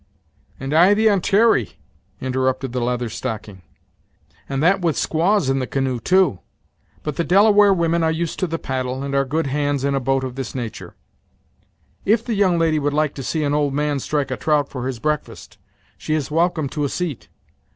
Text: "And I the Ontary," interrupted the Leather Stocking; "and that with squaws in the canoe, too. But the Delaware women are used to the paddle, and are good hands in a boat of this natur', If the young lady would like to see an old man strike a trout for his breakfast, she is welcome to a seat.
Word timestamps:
"And 0.59 0.73
I 0.73 0.95
the 0.95 1.05
Ontary," 1.09 1.73
interrupted 2.19 2.71
the 2.71 2.81
Leather 2.81 3.07
Stocking; 3.07 3.61
"and 4.49 4.63
that 4.63 4.81
with 4.81 4.97
squaws 4.97 5.47
in 5.47 5.59
the 5.59 5.67
canoe, 5.67 5.99
too. 5.99 6.39
But 7.03 7.17
the 7.17 7.23
Delaware 7.23 7.71
women 7.71 8.01
are 8.01 8.11
used 8.11 8.39
to 8.39 8.47
the 8.47 8.57
paddle, 8.57 9.03
and 9.03 9.13
are 9.13 9.25
good 9.25 9.45
hands 9.45 9.83
in 9.83 9.93
a 9.93 9.99
boat 9.99 10.23
of 10.23 10.33
this 10.33 10.55
natur', 10.55 10.95
If 12.03 12.25
the 12.25 12.33
young 12.33 12.57
lady 12.57 12.79
would 12.79 12.95
like 12.95 13.13
to 13.13 13.21
see 13.21 13.43
an 13.43 13.53
old 13.53 13.75
man 13.75 13.99
strike 13.99 14.31
a 14.31 14.37
trout 14.37 14.69
for 14.69 14.87
his 14.87 14.97
breakfast, 14.97 15.59
she 15.99 16.15
is 16.15 16.31
welcome 16.31 16.67
to 16.69 16.83
a 16.83 16.89
seat. 16.89 17.29